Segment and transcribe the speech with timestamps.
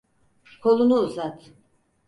[0.63, 1.49] Kolunu uzat.